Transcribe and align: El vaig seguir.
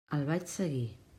El 0.17 0.23
vaig 0.29 0.47
seguir. 0.55 0.83